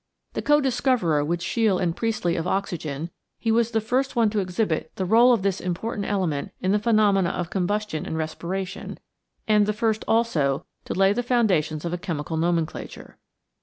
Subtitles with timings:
[0.33, 4.39] The co discoverer with Scheele and Priestly of oxygen, he was the first one to
[4.39, 8.97] exhibit the rôle of this important element in the phenomena of combustion and respiration
[9.47, 13.19] and the first, also, to lay the foundations of a chemical nomenclature.